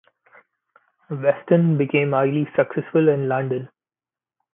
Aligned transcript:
Weston 1.11 1.77
became 1.77 2.13
highly 2.13 2.47
successful 2.55 3.07
in 3.07 3.29
London. 3.29 3.69